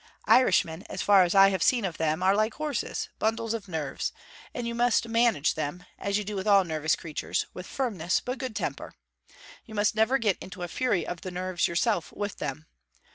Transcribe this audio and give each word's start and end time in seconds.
Irishmen, 0.25 0.83
as 0.89 1.03
far 1.03 1.21
as 1.21 1.35
I 1.35 1.49
have 1.49 1.61
seen 1.61 1.85
of 1.85 1.99
them, 1.99 2.23
are, 2.23 2.35
like 2.35 2.55
horses, 2.55 3.09
bundles 3.19 3.53
of 3.53 3.67
nerves; 3.67 4.11
and 4.51 4.67
you 4.67 4.73
must 4.73 5.07
manage 5.07 5.53
them, 5.53 5.85
as 5.99 6.17
you 6.17 6.23
do 6.23 6.35
with 6.35 6.47
all 6.47 6.63
nervous 6.63 6.95
creatures, 6.95 7.45
with 7.53 7.67
firmness, 7.67 8.19
but 8.19 8.39
good 8.39 8.55
temper. 8.55 8.95
You 9.67 9.75
must 9.75 9.93
never 9.93 10.17
get 10.17 10.39
into 10.41 10.63
a 10.63 10.67
fury 10.67 11.05
of 11.05 11.21
the 11.21 11.29
nerves 11.29 11.67
yourself 11.67 12.11
with 12.13 12.37
them. 12.39 12.65